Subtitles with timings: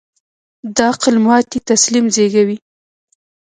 [0.75, 2.57] د عقل ماتې تسلیم زېږوي.